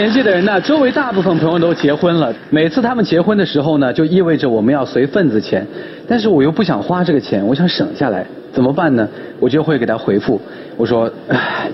[0.00, 2.34] 年纪的人呢，周围大部分朋友都结婚了。
[2.48, 5.66] 每次他们结婚的时候呢，就意味着我们要随份子钱。
[6.08, 9.06] 但是我又不想花这个钱，我想省下来，怎么办呢？
[9.38, 10.40] 我就会给他回复，
[10.78, 11.10] 我说：“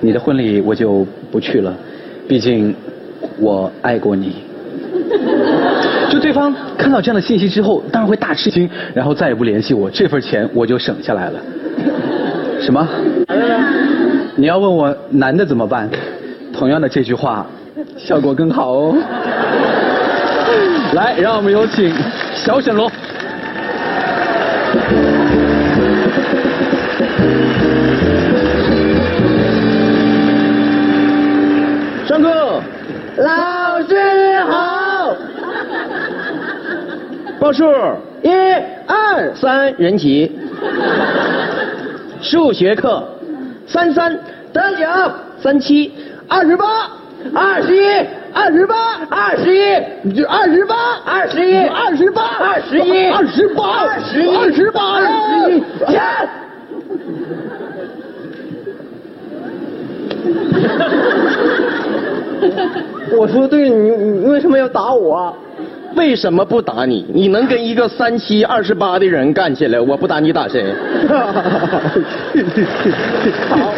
[0.03, 1.73] 你的婚礼我就不去了，
[2.27, 2.75] 毕竟
[3.39, 4.35] 我爱过你。
[6.11, 11.39] ”就对方看到这样的信息之后，当然会大吃惊，然后再也不联系我，这份钱我就省下来了。
[12.61, 12.89] 什么？
[14.35, 15.89] 你要问我男的怎么办？
[16.53, 17.47] 同样的这句话，
[17.97, 18.95] 效果更好哦。
[20.95, 21.93] 来，让我们有请
[22.35, 22.91] 小沈龙。
[32.07, 32.63] 上课，
[33.17, 35.17] 老师好，
[37.41, 37.65] 报数，
[38.23, 38.31] 一
[38.87, 40.39] 二三人齐。
[42.23, 43.07] 数学课，
[43.67, 44.19] 三三
[44.53, 44.87] 得九，
[45.41, 45.93] 三七
[46.27, 46.65] 二十八，
[47.35, 47.81] 二十一，
[48.33, 48.75] 二十八，
[49.09, 50.75] 二十一，就二十八，
[51.05, 56.03] 二十一，二十八，二十一，二十八二十一，二十八二十一，钱。
[63.19, 65.35] 我说对，你你为什么要打我？
[65.95, 67.07] 为什么不打你？
[67.13, 70.75] 你能跟一个三七二十八的人干起来，我不打你打谁？
[73.49, 73.73] 好，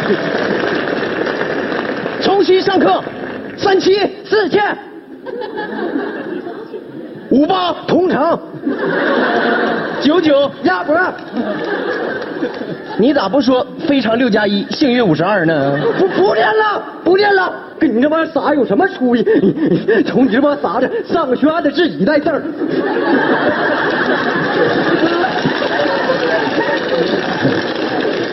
[2.21, 3.01] 重新上课。
[3.59, 3.93] 三七
[4.23, 4.75] 四千，
[7.29, 8.39] 五八同城，
[10.01, 10.95] 九九鸭脖，
[12.97, 15.77] 你咋不说非常六加一，幸运五十二呢？
[15.97, 19.23] 不不练了，不练了，跟你这帮傻有什么出息？
[20.07, 22.41] 从你这帮傻子，上个学还得自己带字儿。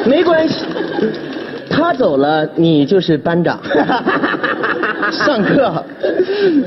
[0.04, 0.64] 没关系，
[1.68, 3.58] 他走了，你就是班长。
[5.10, 5.84] 上课，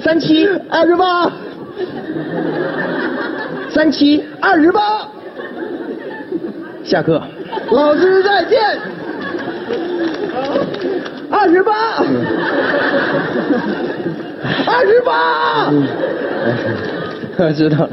[0.02, 1.32] 三七二十八，
[3.70, 5.08] 三七二十八，
[6.84, 7.22] 下课。
[7.72, 8.60] 老师再见。
[11.32, 11.72] 二十八，
[14.66, 15.72] 二十八，
[17.38, 17.90] 我知道了。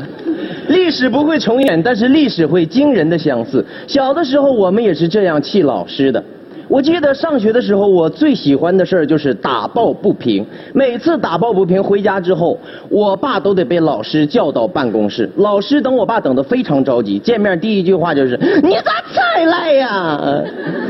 [0.69, 3.65] 历史不会重演，但是历史会惊人的相似。
[3.87, 6.23] 小的时候，我们也是这样气老师的。
[6.69, 10.45] 我记得上学的时候，我最喜欢的事儿就是打抱不平。
[10.73, 15.31] 每次打抱不平回家之后，我爸都得被老师叫到办公室。
[15.37, 20.43] 老师等我爸等得非常着急，见面第一句话就是：“你咋才来呀？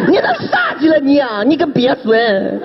[0.09, 1.42] 你咋啥去了你呀？
[1.42, 2.60] 你个鳖孙！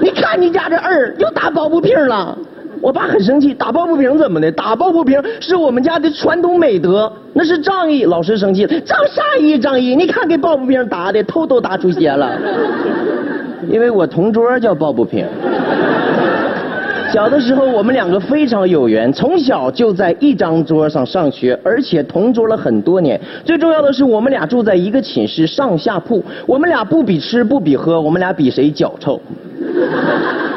[0.00, 2.36] 你看你家这儿又打抱不平了。”
[2.84, 4.52] 我爸很生气，打抱不平怎么的？
[4.52, 8.04] 打抱不平是我们家的传统美德，那是仗义。
[8.04, 9.58] 老师生气，仗啥义？
[9.58, 9.96] 仗义？
[9.96, 12.38] 你看给抱不平打的头都打出血了。
[13.70, 15.24] 因为我同桌叫抱不平。
[17.10, 23.18] 小的时候，我们两个非常有缘，从小就在一张桌上上学，而且同桌了很多年。
[23.46, 26.22] 最重要的是，我们俩住在一个寝室，上下铺。
[26.44, 29.18] 我们俩不比吃，不比喝，我们俩比谁脚臭。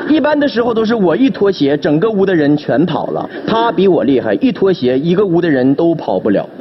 [0.09, 3.29] 一般的时候都是我一脱鞋，整个屋的人全跑了。
[3.45, 6.47] 他比我厉害，一脱鞋，一个屋的人都跑不了。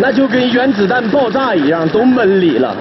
[0.00, 2.76] 那就跟原子弹爆炸一样，都闷里了。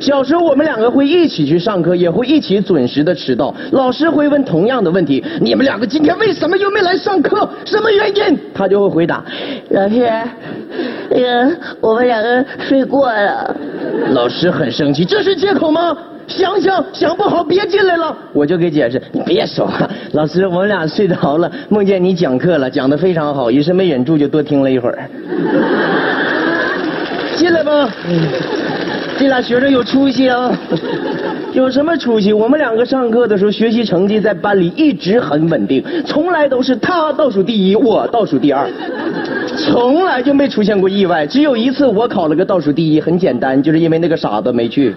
[0.00, 3.54] 小时候我们两个会一起去上课，也会一起准时的迟到。
[3.72, 7.48] 老师会问同样的问题：你们两个今天为什么又没来上课？
[7.64, 8.38] 什么原因？
[8.54, 9.24] 他就会回答：
[9.70, 10.10] 老师，
[11.10, 13.56] 那个我们两个睡过了。
[14.12, 15.96] 老师很生气，这是借口吗？
[16.26, 18.16] 想想想不好别进来了。
[18.32, 19.86] 我就给解释，你别说话。
[20.12, 24.98] 老师，我们俩睡着了，梦见你讲课了，讲的非常好，于是没忍住就多听了一会儿。
[27.36, 27.90] 进来吧，
[29.18, 30.50] 这俩学生有出息啊。
[31.52, 32.32] 有什么出息？
[32.32, 38.66] 我们两个上课的时候，学习成绩在班里一直很稳定，从来都是他倒数第一，我倒数第二，
[39.56, 41.26] 从来就没出现过意外。
[41.26, 44.94] 只有一次我考了个倒数第一，很简单，就是因为那个傻子没去。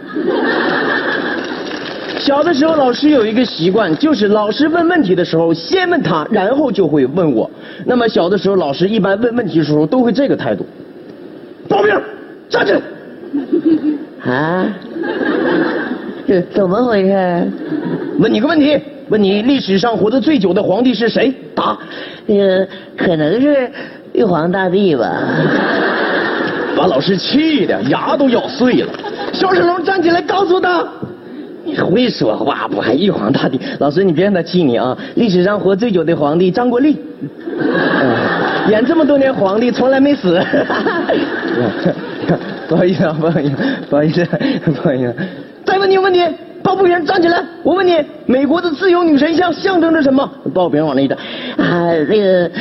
[2.19, 7.49] 小的时候，老师有一个习惯，就是老师问问题的时候，先问他，然后就会问我。
[7.85, 10.65] 那么小的时候，老师一般问问题的时候都会这个态度：
[11.69, 11.93] 报名，
[12.49, 12.81] 站起来。
[14.33, 14.65] 啊？
[16.27, 17.47] 这怎么回事？
[18.19, 18.77] 问你个问题，
[19.07, 21.33] 问你历史上活得最久的皇帝是谁？
[21.55, 21.77] 答。
[22.25, 22.67] 那个
[22.97, 23.71] 可能是
[24.17, 25.05] 玉皇大帝吧。
[26.75, 28.91] 把老师气的牙都咬碎了。
[29.31, 30.83] 小沈龙站起来告诉他
[31.63, 32.81] ：“你会说话不？
[32.81, 33.59] 还玉皇大帝？
[33.79, 34.97] 老师，你别让他气你啊！
[35.15, 36.97] 历史上活最久的皇帝张国立，
[37.59, 40.41] 嗯演这么多年皇帝从来没死。
[42.67, 43.55] 不好意思啊，不好意思，
[43.87, 44.25] 不好意思，
[44.65, 45.15] 不好意思。
[45.63, 46.21] 再，问你个问题，
[46.63, 50.27] 抱不平站起来，我问你，美国的自由女神像象征着什么？
[50.55, 51.17] 抱不平往那一站，
[51.57, 52.51] 啊，那个，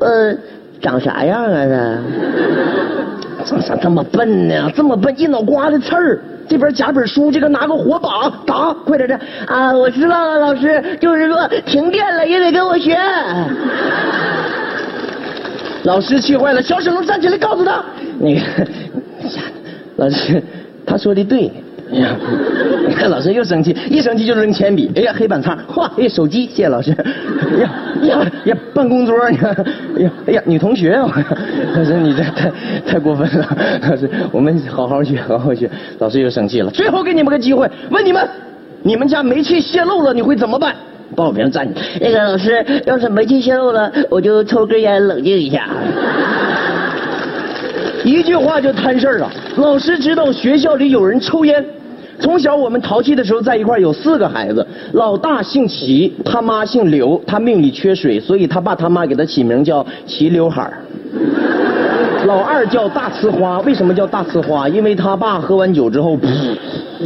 [0.00, 0.34] 呃，
[0.80, 1.98] 长啥样啊？
[3.38, 4.70] 这怎咋这么笨呢？
[4.74, 6.20] 这么笨，一脑瓜子刺儿。
[6.48, 9.70] 这边夹本书，这个拿个火把打，快点的啊！
[9.70, 12.96] 我知道了，老师，就是说停电了也得跟我学。
[15.82, 17.84] 老师气坏了，小沈龙站起来告诉他，
[18.18, 18.40] 那个，
[19.96, 20.42] 老师，
[20.86, 21.52] 他说的对。
[21.92, 22.16] 呀，
[22.98, 24.90] 看老师又生气，一生气就扔铅笔。
[24.96, 26.92] 哎呀，黑板擦，哗，哎，手机，谢谢老师。
[26.92, 27.70] 哎 呀
[28.02, 29.54] 呀呀，办公桌，你看，
[29.96, 32.50] 哎呀哎呀，女同学， 老师你这太
[32.84, 33.56] 太过分了。
[33.88, 35.70] 老师，我们好好学，好好学。
[36.00, 36.70] 老师又生气了。
[36.72, 38.28] 最后给你们个机会，问你们，
[38.82, 40.74] 你们家煤气泄漏了，你会怎么办？
[41.14, 41.86] 报名站起来。
[42.00, 45.68] 那个老师，要是煤气泄漏了，我就抽根烟冷静一下。
[48.04, 49.30] 一句话就摊事儿了。
[49.56, 51.64] 老师知道学校里有人抽烟。
[52.20, 60.70] 从小我们淘气的时候在一块有四个孩子，老大姓齐，他妈姓刘，他命里缺水，所以他爸他妈给他起名叫 齐刘海
[62.26, 64.68] 老二叫大呲花，为什么叫大呲花？
[64.68, 66.18] 因为他爸喝完酒之后，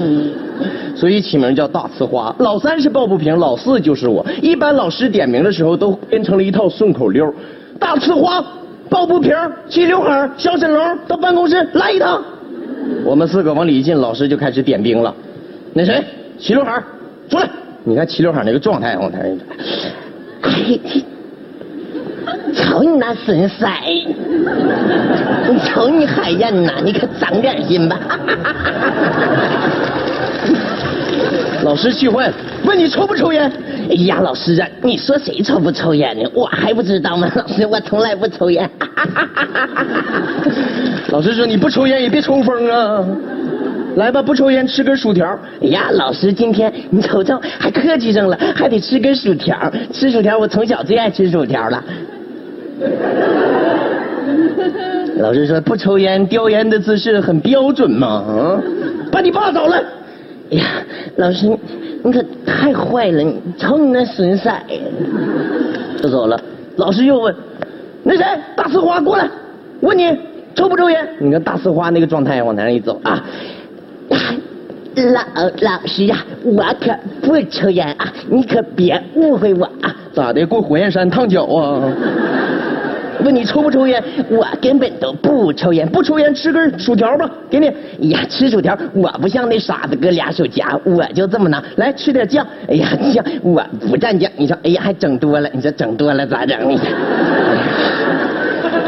[0.96, 2.34] 所以起名叫大呲花。
[2.38, 4.24] 老三是抱不平，老四就是我。
[4.40, 7.32] 一般老师点名的时候都编成了一套顺口溜：
[7.78, 8.42] 大呲花，
[8.88, 9.36] 抱不平，
[9.68, 12.22] 齐刘海小沈龙到办公室来一趟。
[13.04, 15.14] 我们四个往里一进，老师就开始点兵了。
[15.74, 16.04] 那谁，
[16.38, 16.82] 齐刘海
[17.28, 17.48] 出来！
[17.84, 19.20] 你看齐刘海那个状态，我看。
[20.42, 20.78] 哎，
[22.54, 23.66] 瞅你那损色！
[25.64, 27.98] 瞅你海燕呐，你可长点心吧！
[31.62, 33.50] 老师气坏了，问你抽不抽烟？
[33.88, 36.22] 哎呀，老师啊，你说谁抽不抽烟呢？
[36.34, 37.30] 我还不知道吗？
[37.36, 38.68] 老师，我从来不抽烟。
[41.10, 43.04] 老师说你不抽烟也别抽风啊！
[43.96, 45.38] 来吧，不抽烟吃根薯条。
[45.60, 49.56] 哎呀，老师今天你瞅瞅还客气上了，还得吃根薯条。
[49.92, 51.84] 吃薯条，我从小最爱吃薯条了。
[55.18, 58.60] 老师说不抽烟叼烟的姿势很标准嘛啊！
[59.12, 59.80] 把你爸找来。
[60.52, 60.64] 哎呀，
[61.16, 61.46] 老师，
[62.04, 63.22] 你可太坏了！
[63.22, 64.50] 你瞅你那损色，
[66.02, 66.38] 就走了。
[66.76, 67.34] 老师又问
[68.04, 68.22] ：“那谁，
[68.54, 69.26] 大呲花过来，
[69.80, 70.14] 问你
[70.54, 73.24] 抽不抽烟？”你看大呲花那个状态，往台上一走啊，
[74.94, 75.22] 老
[75.60, 79.96] 老师啊，我可不抽烟啊，你可别误会我啊。
[80.12, 80.46] 咋的？
[80.46, 81.80] 过火焰山烫脚啊？
[83.22, 84.02] 问你抽不抽烟？
[84.28, 87.68] 我根本都不抽烟，不抽烟吃根薯条吧，给你。
[87.68, 87.74] 哎
[88.10, 91.62] 呀，吃薯条，我不像那傻子哥俩手夹，我就这么拿。
[91.76, 94.30] 来吃点酱，哎呀酱，我不蘸酱。
[94.36, 96.58] 你说，哎呀还整多了，你说整多了咋整？
[96.68, 96.78] 你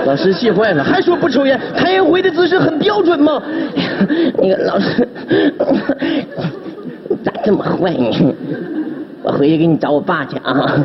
[0.06, 3.42] 老师气坏了，还说不抽烟，开烟灰的姿势很标准吗？
[4.38, 5.08] 那个老师，
[7.24, 8.34] 咋这么坏呢？
[9.22, 10.84] 我回去给你找我爸去啊。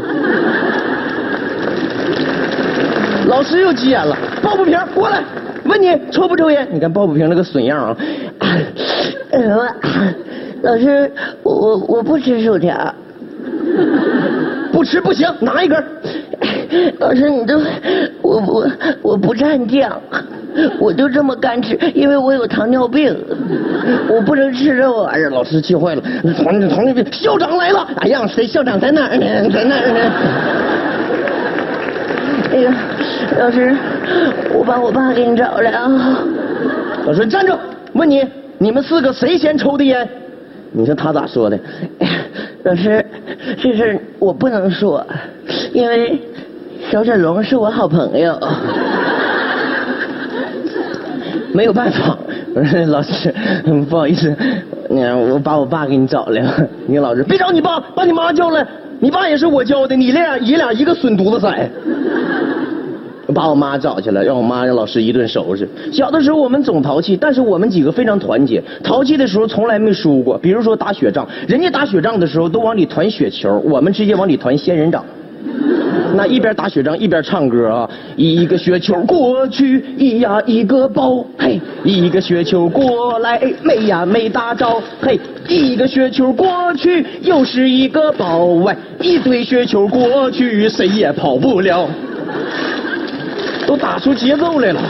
[3.39, 5.23] 老师又急眼了，抱不平过来，
[5.63, 6.67] 问你抽不抽烟？
[6.73, 7.95] 你看抱不平那个损样啊！
[10.61, 11.09] 老师，
[11.41, 12.93] 我我我不吃薯条，
[14.73, 15.81] 不吃不行，拿一根。
[16.99, 17.61] 老师，你都
[18.21, 18.69] 我我
[19.01, 19.97] 我不蘸酱，
[20.77, 23.15] 我就这么干吃，因为我有糖尿病，
[24.09, 25.29] 我不能吃这玩意儿。
[25.29, 26.01] 老师气坏了，
[26.43, 27.87] 糖糖尿病，校长来了！
[27.99, 29.49] 哎呀，谁校长在哪儿呢？
[29.49, 30.11] 在哪儿呢？
[32.59, 32.73] 哎呀，
[33.39, 33.73] 老师，
[34.53, 36.19] 我把我爸给你找来啊！
[37.05, 37.53] 老师站住！
[37.93, 40.05] 问你，你们四个谁先抽的烟？
[40.73, 41.57] 你说他咋说的？
[42.63, 43.05] 老师，
[43.57, 45.01] 这事我不能说，
[45.71, 46.21] 因为
[46.91, 48.37] 小沈龙是我好朋友。
[51.53, 52.17] 没有办法，
[52.53, 53.33] 我说老师，
[53.89, 54.35] 不好意思，
[54.89, 56.67] 你我把我爸给你找来了。
[56.87, 58.67] 你老师别找你爸，把你妈叫来。
[59.01, 61.69] 你爸也是我教的，你俩爷俩一个损犊子崽。
[63.39, 65.65] 把我妈找去了，让我妈让老师一顿收拾。
[65.93, 68.61] 小的时候我们总淘气，但是我们几个非常团结。
[68.83, 70.37] 淘气的时候从来没输过。
[70.37, 75.05] 比如说打雪仗，人家打雪仗的时候都往里团雪球，我们直接往里团仙人掌。
[76.15, 85.17] 那一边打雪仗一边唱歌啊，一个雪球过去，咿呀一个包，嘿，一个雪球过来，没呀没打着，嘿，
[85.47, 91.87] 一个雪球过去又是一个包，喂，一堆雪球过去谁也跑不了。
[93.69, 94.81] 都打出节奏来了，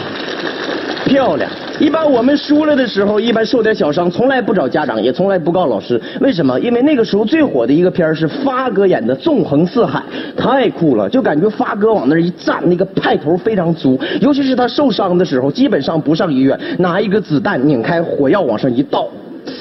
[1.06, 1.52] 漂亮！
[1.82, 6.02] 一般我们输了的时候，一般受点小伤，从来不找家长，也从来不告老师。
[6.22, 6.58] 为什么？
[6.62, 10.02] 因为那个时候最火的一个片是发哥演的《纵横四海》，
[10.42, 14.00] 太酷了，就感觉发哥往那一站，那个派头非常足。
[14.22, 19.10] 尤其是他受伤的时候，基本上不上医院，拿一个子弹拧开，火药往上一倒，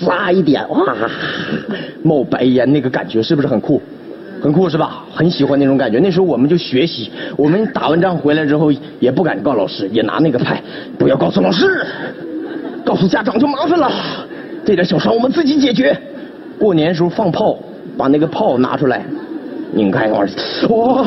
[0.01, 0.95] 唰一点，哇，
[2.05, 3.83] 冒白烟，那个感觉是不是很酷？
[4.41, 5.05] 很酷是吧？
[5.13, 5.99] 很喜欢那种感觉。
[5.99, 10.63] 那时候我们就学习，我们打完仗回来之后也不敢告老师，也拿那个拍，
[10.99, 11.85] 不要告诉老师，
[12.85, 13.91] 告诉家长就麻烦了。
[14.65, 15.97] 这点小伤我们自己解决。
[16.59, 17.59] 过年时候放炮，
[17.97, 19.05] 把那个炮拿出来，
[19.73, 20.21] 拧开哇，
[20.69, 21.03] 哇，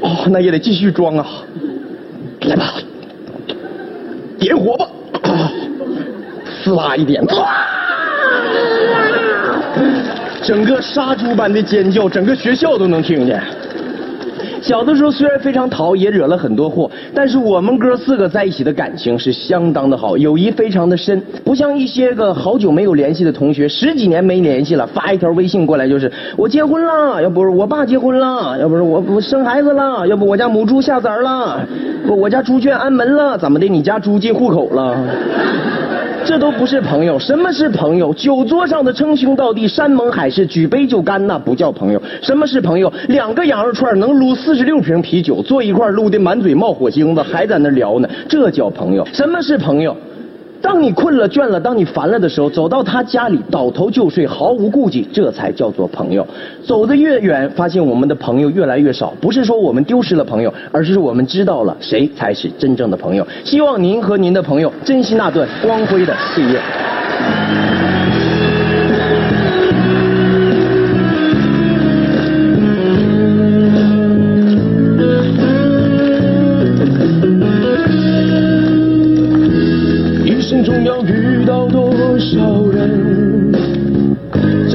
[0.00, 1.26] 哦，那也得继续装啊。
[2.42, 2.74] 来吧，
[4.38, 4.88] 点火吧，
[6.64, 7.48] 呲啦一点，哇！
[10.42, 13.40] 整个杀猪般的尖叫，整个学校都能听见。
[14.62, 31.60] 小的时候虽然非常淘，也惹了很多祸，但是我们哥四个在一起的感情是相当的好，友谊非常的深，不像一些个好久没有联系的同学，十几年没联系了，发一条微信过来就是我结婚了，要不是我爸结婚了，要不是我我生孩子了，要不我家母猪下崽了，
[32.04, 33.68] 不我家猪圈安门了，怎么的？
[33.68, 34.96] 你家猪进户口了？
[36.26, 38.12] 这都不是朋友，什么是朋友？
[38.12, 42.02] 酒桌上的称兄道弟、山盟海誓、举杯就干，那不叫朋友。
[42.20, 42.92] 什么是朋友？
[43.08, 49.06] 两个羊肉串能撸四十六瓶啤酒，坐一块撸的满嘴冒火星子，还在那聊呢，这叫朋友。
[49.12, 49.96] 什么是朋友？
[50.66, 56.26] 当你困了、倦了，当你烦了的时候，走到他家里倒头就睡，毫无顾忌，这才叫做朋友。
[56.64, 63.24] 走得越远，发现我们的朋友越来越少，不是说我们丢失了朋友，而是我们知道了谁才是真正的朋友。
[63.44, 66.60] 希望您和您的朋友珍惜那段光辉的岁月。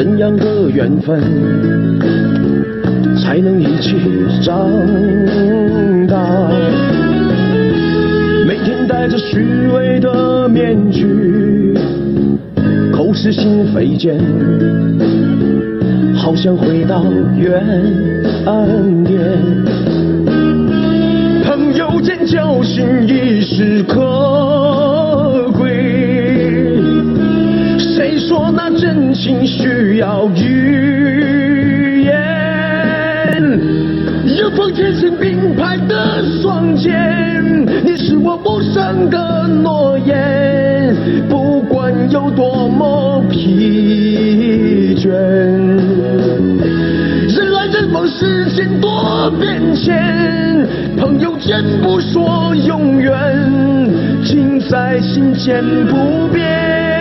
[0.04, 1.22] 怎样的缘分，
[3.22, 3.94] 才能一起
[4.42, 4.68] 长
[6.08, 6.18] 大？
[8.48, 11.76] 每天戴着虚伪的面具，
[12.92, 14.20] 口是心非间，
[16.16, 17.06] 好想回到
[17.38, 17.64] 原
[19.04, 19.22] 点。
[21.44, 24.11] 朋友间交心已是可
[30.02, 32.12] 要语言？
[34.36, 40.96] 有风前行并排的双肩，你是我无声的诺言，
[41.30, 45.12] 不管有多么疲倦。
[45.12, 45.78] 人
[47.52, 50.68] 来人往，世间多变迁，
[50.98, 53.14] 朋友间不说永远，
[54.26, 57.01] 情在心间不变。